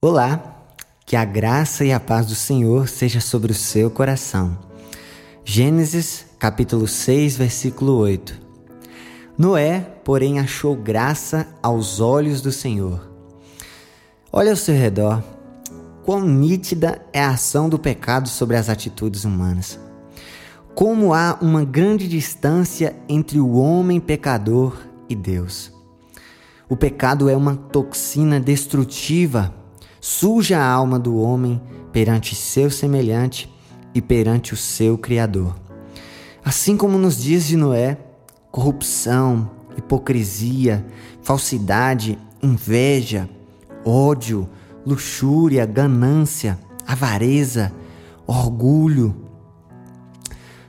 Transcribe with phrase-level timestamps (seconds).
[0.00, 0.70] Olá,
[1.04, 4.56] que a graça e a paz do Senhor seja sobre o seu coração.
[5.44, 8.40] Gênesis capítulo 6, versículo 8.
[9.36, 13.10] Noé, porém, achou graça aos olhos do Senhor.
[14.30, 15.20] Olha ao seu redor,
[16.04, 19.80] quão nítida é a ação do pecado sobre as atitudes humanas.
[20.76, 24.78] Como há uma grande distância entre o homem pecador
[25.08, 25.72] e Deus.
[26.68, 29.57] O pecado é uma toxina destrutiva
[30.00, 31.60] suja a alma do homem
[31.92, 33.52] perante seu semelhante
[33.94, 35.56] e perante o seu Criador.
[36.44, 37.98] Assim como nos dias de Noé,
[38.50, 40.84] corrupção, hipocrisia,
[41.22, 43.28] falsidade, inveja,
[43.84, 44.48] ódio,
[44.86, 47.72] luxúria, ganância, avareza,
[48.26, 49.14] orgulho.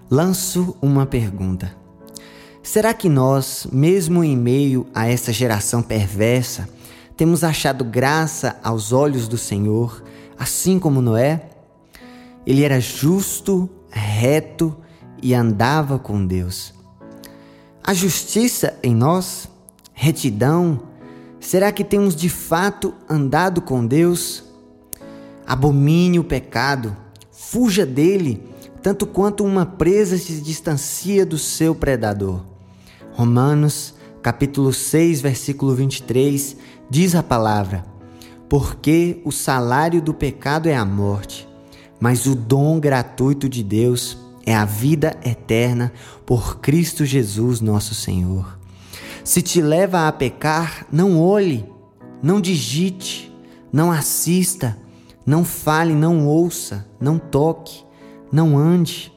[0.09, 1.77] Lanço uma pergunta.
[2.61, 6.67] Será que nós, mesmo em meio a essa geração perversa,
[7.19, 10.01] temos achado graça aos olhos do Senhor,
[10.37, 11.49] assim como Noé?
[12.47, 14.73] Ele era justo, reto
[15.21, 16.73] e andava com Deus.
[17.83, 19.49] A justiça em nós,
[19.91, 20.83] retidão,
[21.41, 24.45] será que temos de fato andado com Deus?
[25.45, 26.95] Abomine o pecado,
[27.33, 28.41] fuja dele,
[28.81, 32.45] tanto quanto uma presa se distancia do seu predador.
[33.11, 36.57] Romanos capítulo 6, versículo 23,
[36.89, 37.85] diz a palavra:
[38.47, 41.47] Porque o salário do pecado é a morte,
[41.99, 45.91] mas o dom gratuito de Deus é a vida eterna
[46.25, 48.57] por Cristo Jesus, nosso Senhor.
[49.23, 51.65] Se te leva a pecar, não olhe,
[52.21, 53.33] não digite,
[53.71, 54.77] não assista,
[55.25, 57.83] não fale, não ouça, não toque,
[58.31, 59.13] não ande.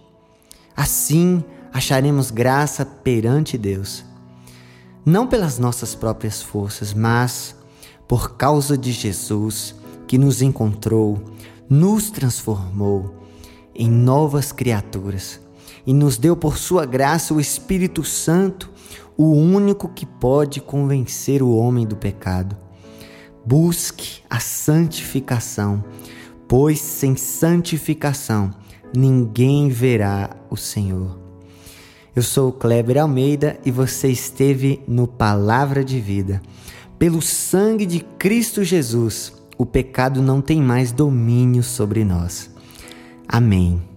[0.76, 4.11] Assim acharemos graça perante Deus
[5.04, 7.56] não pelas nossas próprias forças, mas
[8.06, 9.74] por causa de Jesus
[10.06, 11.20] que nos encontrou,
[11.68, 13.14] nos transformou
[13.74, 15.40] em novas criaturas
[15.86, 18.70] e nos deu por sua graça o Espírito Santo,
[19.16, 22.56] o único que pode convencer o homem do pecado.
[23.44, 25.82] Busque a santificação,
[26.46, 28.50] pois sem santificação
[28.94, 31.18] ninguém verá o Senhor.
[32.14, 36.42] Eu sou o Kleber Almeida e você esteve no Palavra de Vida.
[36.98, 42.50] Pelo sangue de Cristo Jesus, o pecado não tem mais domínio sobre nós.
[43.26, 43.91] Amém.